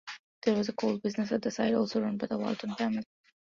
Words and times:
There 0.43 0.55
was 0.55 0.67
a 0.67 0.73
coal 0.73 0.97
business 0.97 1.31
at 1.31 1.43
the 1.43 1.51
side, 1.51 1.75
also 1.75 2.01
run 2.01 2.17
by 2.17 2.25
the 2.25 2.39
Walton 2.39 2.73
family. 2.73 3.03